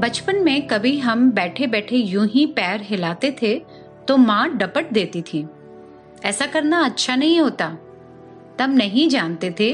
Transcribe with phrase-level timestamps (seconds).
[0.00, 3.54] बचपन में कभी हम बैठे बैठे यूँ ही पैर हिलाते थे
[4.08, 5.44] तो माँ डपट देती थी।
[6.24, 7.66] ऐसा करना अच्छा नहीं होता।
[8.58, 9.70] तब नहीं जानते थे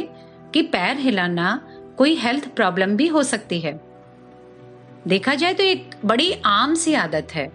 [0.54, 1.60] कि पैर हिलाना
[1.98, 3.72] कोई हेल्थ प्रॉब्लम भी हो सकती है।
[5.06, 7.50] देखा जाए तो एक बड़ी आम सी आदत है।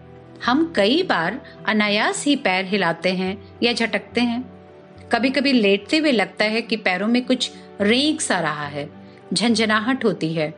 [0.45, 4.41] हम कई बार अनायास ही पैर हिलाते हैं या झटकते हैं।
[5.11, 8.89] कभी कभी लेटते हुए लगता है कि पैरों में कुछ रेंग सा रहा है,
[9.33, 10.53] झंझनाहट होती है।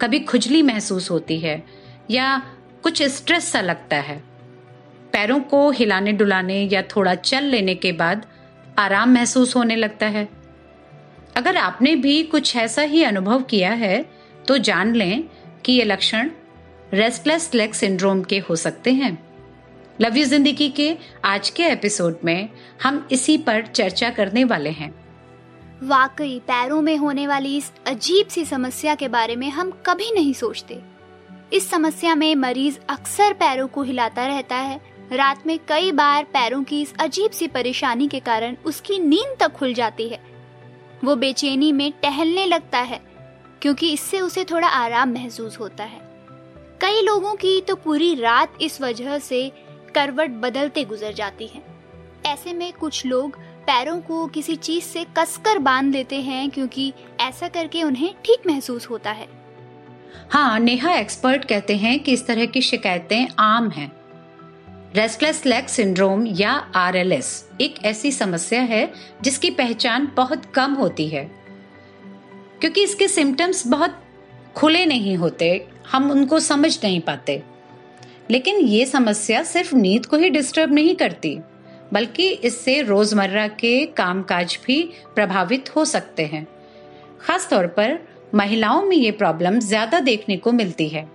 [0.00, 1.62] कभी खुजली महसूस होती है
[2.10, 2.36] या
[2.82, 4.16] कुछ स्ट्रेस सा लगता है।
[5.12, 8.26] पैरों को हिलाने डुलाने या थोड़ा चल लेने के बाद
[8.78, 10.28] आराम महसूस होने लगता है।
[11.36, 14.04] अगर आपने भी कुछ ऐसा ही अनुभव किया है
[14.48, 15.22] तो जान लें
[15.64, 16.30] कि ये लक्षण
[16.92, 19.16] रेस्टलेस लेग सिंड्रोम के हो सकते हैं।
[19.98, 22.48] लव यू ज़िंदगी के आज के एपिसोड में
[22.82, 24.94] हम इसी पर चर्चा करने वाले हैं।
[25.82, 30.32] वाकई पैरों में होने वाली इस अजीब सी समस्या के बारे में हम कभी नहीं
[30.34, 30.78] सोचते।
[31.52, 34.80] इस समस्या में मरीज़ अक्सर पैरों को हिलाता रहता है।
[35.12, 39.52] रात में कई बार पैरों की इस अजीब सी परेशानी के कारण उसकी नींद तक
[39.52, 40.20] खुल जाती है।
[41.04, 43.00] वो बेचैनी में टहलने लगता है,
[43.62, 46.00] क्योंकि इससे उसे थोड़ा आराम महसूस होता है।
[46.80, 49.50] कई लोगों की तो पूरी रात इस वजह से
[49.94, 51.62] करवट बदलते गुजर जाती है।
[52.26, 57.48] ऐसे में कुछ लोग पैरों को किसी चीज़ से कसकर बाँध लेते हैं क्योंकि ऐसा
[57.48, 59.28] करके उन्हें ठीक महसूस होता है।
[60.30, 63.92] हाँ नेहा एक्सपर्ट कहते हैं कि इस तरह की शिकायतें आम हैं।
[64.96, 68.92] रेस्टलेस लेग सिंड्रोम या आरएलएस एक ऐसी समस्या है
[69.22, 71.30] जिसकी पहचान बहुत कम होती है।
[72.60, 74.02] क्योंकि इसके सिम्टम्स बहुत
[74.54, 77.42] खुले नहीं होते, हम उनको समझ नहीं पाते।
[78.30, 81.38] लेकिन ये समस्या सिर्फ़ नींद को ही डिस्टर्ब नहीं करती।
[81.92, 84.82] बल्कि इससे रोज़मर्रा के कामकाज भी
[85.14, 86.46] प्रभावित हो सकते हैं।
[87.20, 87.98] खास तौर पर
[88.34, 91.06] महिलाओं में ये प्रॉब्लम ज़्यादा देखने को मिलती है।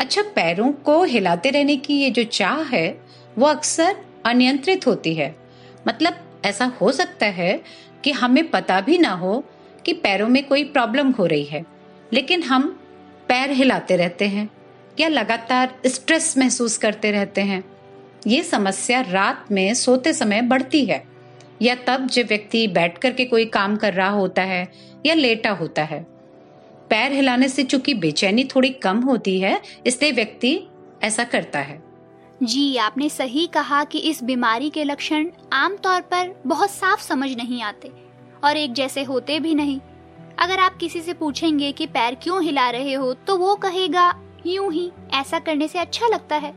[0.00, 2.88] अच्छा पैरों को हिलाते रहने की ये जो चाह है,
[3.38, 5.34] वो अक्सर अनियंत्रित होती है।
[5.88, 6.14] मतलब
[6.44, 7.60] ऐसा हो सकता है
[8.04, 9.42] कि हमें पता भी ना हो
[9.84, 11.64] कि पैरों में कोई प्रॉब्लम हो रही है,
[12.12, 12.68] लेकिन हम
[13.28, 14.48] पैर हिलाते रहते हैं
[15.00, 17.62] या लगातार स्ट्रेस महसूस करते रहते हैं।
[18.26, 21.02] ये समस्या रात में सोते समय बढ़ती है।
[21.62, 24.66] या तब जब व्यक्ति बैठ करके कोई काम कर रहा होता है
[25.06, 26.00] या लेटा होता है।
[26.90, 30.60] पैर हिलाने से चूँकि बेचैनी थोड़ी कम होती है, इसलिए व्यक्ति
[31.02, 31.82] ऐसा करता है।
[32.42, 37.62] जी, आपने सही कहा कि इस बीमारी के लक्षण आमतौर पर बहुत साफ़ समझ नहीं
[37.62, 37.90] आते
[38.44, 39.80] और एक जैसे होते भी नहीं।
[40.38, 44.12] अगर आप किसी से पूछेंगे कि पैर क्यों हिला रहे हो तो वो कहेगा,
[44.46, 46.54] यूँ ही, ऐसा करने से अच्छा लगता है।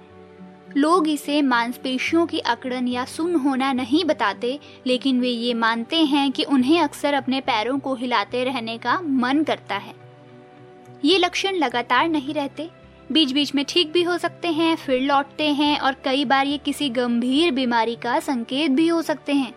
[0.78, 6.32] लोग इसे मांसपेशियों की अकड़न या सुन होना नहीं बताते, लेकिन वे ये मानते हैं
[6.32, 9.94] कि उन्हें अक्सर अपने पैरों को हिलाते रहने का मन करता है।
[11.06, 12.70] ये लक्षण लगातार नहीं रहते।
[13.12, 16.58] बीच बीच में ठीक भी हो सकते हैं, फिर लौटते हैं, और कई बार ये
[16.58, 19.54] किसी गंभीर बीमारी का संकेत भी हो सकते हैं।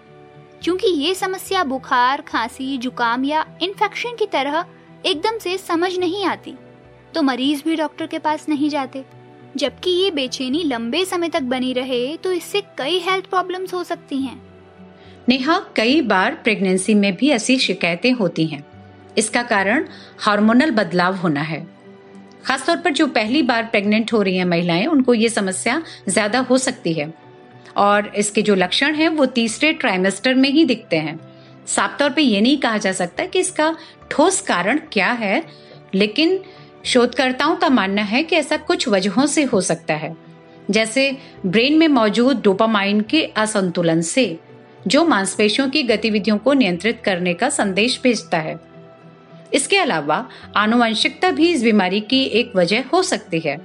[0.62, 4.64] क्योंकि ये समस्या बुखार, खांसी, जुकाम या इन्फेक्शन की तरह
[5.06, 6.54] एकदम से समझ नहीं आती।
[7.14, 9.21] तो मरीज़ भी डॉक्टर के पास नहीं जाते।
[9.56, 14.18] जबकि ये बेचैनी लंबे समय तक बनी रहे तो इससे कई हेल्थ प्रॉब्लम्स हो सकती
[14.18, 14.40] हैं।
[15.28, 18.64] नेहा, कई बार प्रेगनेंसी में भी ऐसी शिकायतें होती हैं।
[19.18, 19.86] इसका कारण
[20.20, 21.66] हार्मोनल बदलाव होना है।
[22.44, 26.58] खासतौर पर जो पहली बार प्रेग्नेंट हो रही हैं महिलाएँ, उनको ये समस्या ज़्यादा हो
[26.58, 27.12] सकती है।
[27.76, 31.18] और इसके जो लक्षण हैं, वो तीसरे ट्राइमेस्टर में ही दिखते हैं।
[31.66, 33.74] साफ़ तौर पे ये नहीं कहा जा सकता कि इसका
[34.10, 35.42] ठोस कारण क्या है,
[35.94, 36.38] लेकिन
[36.84, 40.16] शोधकर्ताओं का मानना है कि ऐसा कुछ वजहों से हो सकता है,
[40.70, 44.38] जैसे ब्रेन में मौजूद डोपामाइन के असंतुलन से,
[44.86, 48.60] जो मांसपेशियों की गतिविधियों को नियंत्रित करने का संदेश भेजता है।
[49.54, 53.56] इसके अलावा, आनुवंशिकता भी इस बीमारी की एक वजह हो सकती है।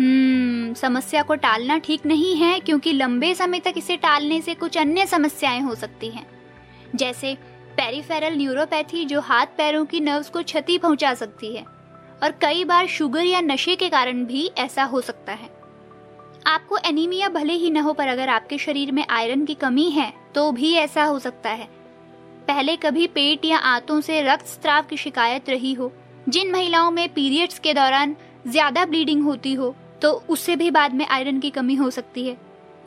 [0.00, 4.78] हम्म समस्या को टालना ठीक नहीं है, क्योंकि लंबे समय तक इसे टालने से कुछ
[4.78, 6.26] अन्य समस्याएँ हो सकती हैं।
[6.96, 7.34] जैसे
[7.76, 11.79] पेरिफेरल न्यूरोपैथी जो हाथ पैरों की नर्व्स को क्षति पहुँचा सकती है।
[12.22, 15.48] और कई बार शुगर या नशे के कारण भी ऐसा हो सकता है।
[16.46, 20.12] आपको एनीमिया भले ही न हो, पर अगर आपके शरीर में आयरन की कमी है
[20.34, 21.68] तो भी ऐसा हो सकता है।
[22.48, 25.92] पहले कभी पेट या आंतों से रक्त स्त्राव की शिकायत रही हो,
[26.28, 31.06] जिन महिलाओं में पीरियड्स के दौरान ज़्यादा ब्लीडिंग होती हो तो उससे भी बाद में
[31.06, 32.36] आयरन की कमी हो सकती है।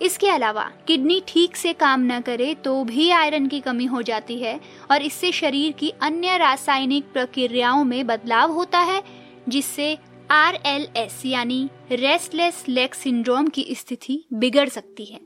[0.01, 4.37] इसके अलावा, किडनी ठीक से काम न करे तो भी आयरन की कमी हो जाती
[4.37, 4.59] है,
[4.91, 9.01] और इससे शरीर की अन्य रासायनिक प्रक्रियाओं में बदलाव होता है
[9.49, 9.97] जिससे
[10.31, 15.19] आर एल एस यानी रेस्टलेस लेग सिंड्रोम की स्थिति बिगड़ सकती है।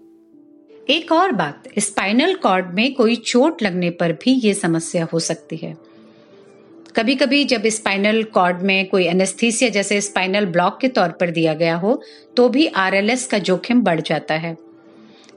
[0.90, 5.58] एक और बात, स्पाइनल कॉर्ड में कोई चोट लगने पर भी ये समस्या हो सकती
[5.58, 5.76] है।
[6.96, 11.54] कभी कभी जब स्पाइनल कॉर्ड में कोई एनेस्थीसिया जैसे स्पाइनल ब्लॉक के तौर पर दिया
[11.54, 12.02] गया हो
[12.38, 14.56] तो भी आरएलएस का जोखिम बढ़ जाता है।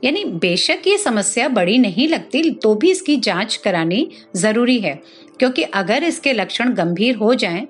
[0.04, 4.94] यानी बेशक ये समस्या बड़ी नहीं लगती तो भी इसकी जाँच करानी ज़रूरी है,
[5.38, 7.66] क्योंकि अगर इसके लक्षण गंभीर हो जाएँ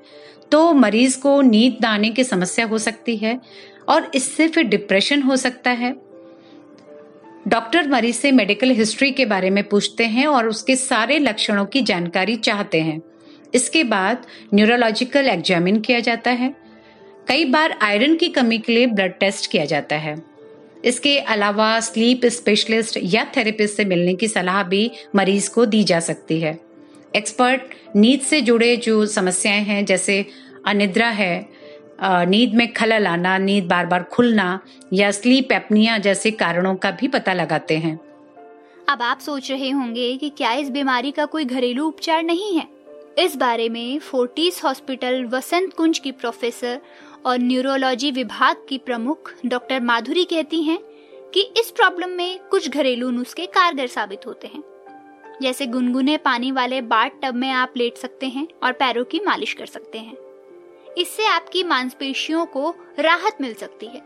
[0.52, 3.40] तो मरीज़ को नींद आने की समस्या हो सकती है
[3.88, 5.96] और इससे फिर डिप्रेशन हो सकता है।
[7.48, 11.80] डॉक्टर मरीज़ से मेडिकल हिस्ट्री के बारे में पूछते हैं और उसके सारे लक्षणों की
[11.80, 13.02] जानकारी चाहते हैं।
[13.54, 16.54] इसके बाद न्यूरोलॉजिकल एग्जामिन किया जाता है।
[17.28, 20.22] कई बार आयरन की कमी के लिए ब्लड टेस्ट किया जाता है।
[20.84, 26.00] इसके अलावा स्लीप स्पेशलिस्ट या थेरेपिस्ट से मिलने की सलाह भी मरीज़ को दी जा
[26.00, 26.69] सकती है।
[27.16, 27.62] एक्सपर्ट
[27.96, 30.24] नींद से जुड़े जो समस्याएँ हैं, जैसे
[30.66, 31.48] अनिद्रा है
[32.02, 34.60] नींद में खलल आना, नींद बार बार खुलना,
[34.92, 37.98] या स्लीप एपनिया जैसे कारणों का भी पता लगाते हैं।
[38.88, 42.66] अब आप सोच रहे होंगे कि क्या इस बीमारी का कोई घरेलू उपचार नहीं है?
[43.18, 46.80] इस बारे में फोर्टिस हॉस्पिटल वसंत कुंज की प्रोफेसर
[47.26, 50.78] और न्यूरोलॉजी विभाग की प्रमुख डॉक्टर माधुरी कहती हैं
[51.34, 54.62] कि इस प्रॉब्लम में कुछ घरेलू नुस्खे कारगर साबित होते हैं।
[55.42, 59.52] जैसे गुनगुने पानी वाले बाट टब में आप लेट सकते हैं और पैरों की मालिश
[59.52, 60.16] कर सकते हैं।
[60.98, 64.02] इससे आपकी मांसपेशियों को राहत मिल सकती है।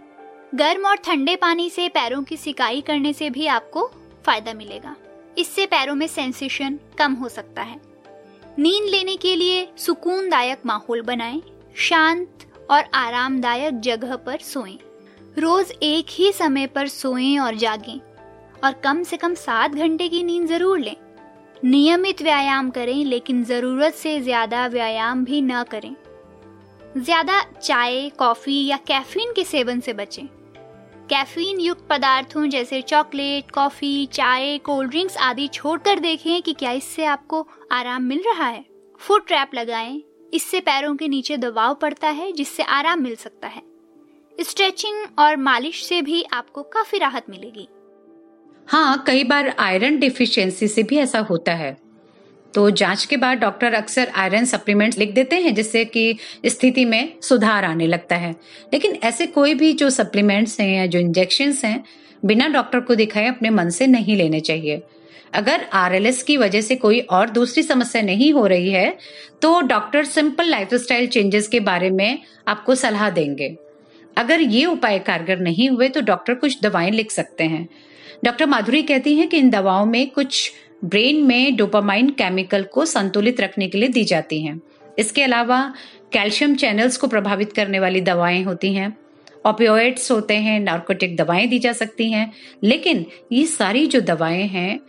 [0.54, 3.86] गर्म और ठंडे पानी से पैरों की सिकाई करने से भी आपको
[4.26, 4.94] फ़ायदा मिलेगा।
[5.38, 7.80] इससे पैरों में सेंसेशन कम हो सकता है।
[8.58, 11.42] नींद लेने के लिए सुकूनदायक माहौल बनाएँ,
[11.76, 14.78] शांत और आरामदायक जगह पर सोएँ।
[15.38, 17.98] रोज एक ही समय पर सोएँ और जागें
[18.64, 20.96] और कम से कम सात घंटे की नींद ज़रूर लें।
[21.64, 25.94] नियमित व्यायाम करें, लेकिन ज़रूरत से ज़्यादा व्यायाम भी न करें।
[26.96, 30.26] ज़्यादा चाय, कॉफ़ी या कैफीन के सेवन से बचें।
[31.08, 37.04] कैफीन युक्त पदार्थों जैसे चॉकलेट, कॉफ़ी, चाय, कोल्ड ड्रिंक्स आदि छोड़कर देखें कि क्या इससे
[37.04, 38.64] आपको आराम मिल रहा है।
[39.00, 40.02] फुट ट्रैप लगाएँ।
[40.32, 43.62] इससे पैरों के नीचे दबाव पड़ता है, जिससे आराम मिल सकता है।
[44.38, 47.68] स्ट्रेचिंग और मालिश से भी आपको काफ़ी राहत मिलेगी।
[48.68, 51.76] हाँ कई बार आयरन डिफिशियंसी से भी ऐसा होता है।
[52.54, 56.16] तो जाँच के बाद डॉक्टर अक्सर आयरन सप्लीमेंट लिख देते हैं, जिससे कि
[56.46, 58.30] स्थिति में सुधार आने लगता है।
[58.72, 61.84] लेकिन ऐसे कोई भी जो सप्लीमेंट्स हैं या जो इंजेक्शन हैं,
[62.24, 64.82] बिना डॉक्टर को दिखाए अपने मन से नहीं लेने चाहिए।
[65.34, 68.96] अगर आरएलएस की वजह से कोई और दूसरी समस्या नहीं हो रही है
[69.42, 72.18] तो डॉक्टर सिंपल लाइफस्टाइल चेंजेस के बारे में
[72.48, 73.56] आपको सलाह देंगे।
[74.16, 77.68] अगर ये उपाय कारगर नहीं हुए तो डॉक्टर कुछ दवाएँ लिख सकते हैं।
[78.24, 80.52] डॉक्टर माधुरी कहती हैं कि इन दवाओं में कुछ
[80.84, 84.60] ब्रेन में डोपामाइन केमिकल को संतुलित रखने के लिए दी जाती हैं।
[84.98, 85.74] इसके अलावा
[86.12, 88.98] कैल्शियम चैनल्स को प्रभावित करने वाली दवाएँ होती हैं।
[89.46, 92.32] ओपियोइड्स होते हैं, नार्कोटिक दवाएँ दी जा सकती हैं।
[92.62, 94.80] लेकिन ये सारी जो दवाएँ हैं,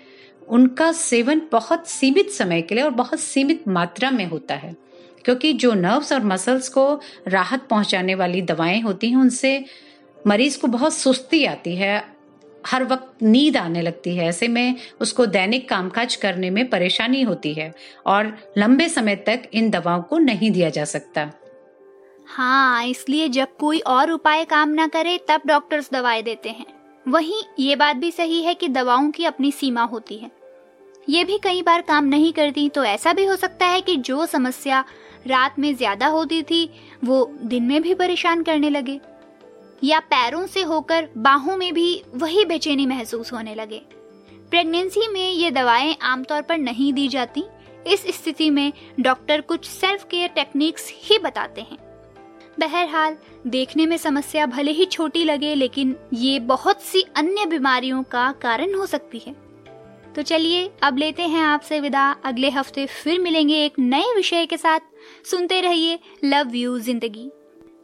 [0.47, 4.75] उनका सेवन बहुत सीमित समय के लिए और बहुत सीमित मात्रा में होता है।
[5.25, 9.65] क्योंकि जो नर्व्स और मसल्स को राहत पहुँचाने वाली दवाएँ होती हैं, उनसे
[10.27, 12.14] मरीज़ को बहुत सुस्ती आती है।
[12.65, 17.53] हर वक्त नींद आने लगती है। ऐसे में उसको दैनिक कामकाज करने में परेशानी होती
[17.53, 17.73] है
[18.05, 21.29] और लंबे समय तक इन दवाओं को नहीं दिया जा सकता।
[22.27, 26.65] हाँ इसलिए जब कोई और उपाय काम ना करे, तब डॉक्टर्स दवाएँ देते हैं।
[27.05, 30.31] वहीं ये बात भी सही है कि दवाओं की अपनी सीमा होती है।
[31.09, 34.25] ये भी कई बार काम नहीं करती तो ऐसा भी हो सकता है कि जो
[34.25, 34.83] समस्या
[35.27, 36.69] रात में ज़्यादा होती थी,
[37.03, 38.99] वो दिन में भी परेशान करने लगे।
[39.83, 43.81] या पैरों से होकर बाहों में भी वही बेचैनी महसूस होने लगे।
[44.49, 47.43] प्रेगनेंसी में ये दवाएँ आमतौर पर नहीं दी जाती।
[47.87, 51.77] इस स्थिति में डॉक्टर कुछ सेल्फ केयर टेक्निक्स ही बताते हैं।
[52.59, 53.17] बहरहाल,
[53.47, 58.73] देखने में समस्या भले ही छोटी लगे, लेकिन ये बहुत सी अन्य बीमारियों का कारण
[58.73, 59.35] हो सकती है।
[60.15, 64.57] तो चलिए, अब लेते हैं आपसे विदा। अगले हफ़्ते फिर मिलेंगे एक नए विषय के
[64.57, 64.79] साथ।
[65.25, 67.31] सुनते रहिए लव यू ज़िंदगी।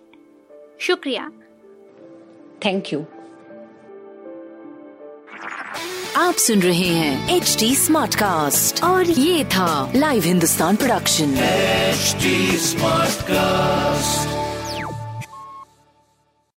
[0.81, 1.33] शुक्रिया।
[2.65, 3.05] थैंक यू
[6.17, 13.13] आप सुन रहे हैं एच डी स्मार्ट कास्ट और ये था live Hindustan production smart
[13.13, 14.48] Smartcast.